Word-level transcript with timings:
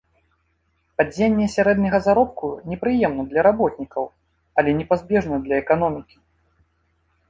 Падзенне 1.01 1.45
сярэдняга 1.57 1.99
заробку 2.07 2.49
непрыемна 2.71 3.29
для 3.37 3.41
работнікаў, 3.51 4.11
але 4.61 4.69
непазбежна 4.83 5.35
для 5.49 5.55
эканомікі. 5.65 6.17